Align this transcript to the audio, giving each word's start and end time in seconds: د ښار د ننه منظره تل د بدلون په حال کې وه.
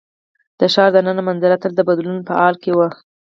د 0.59 0.61
ښار 0.73 0.89
د 0.93 0.97
ننه 1.07 1.21
منظره 1.27 1.57
تل 1.61 1.71
د 1.75 1.81
بدلون 1.89 2.19
په 2.27 2.33
حال 2.39 2.55
کې 2.63 2.71
وه. 2.77 2.87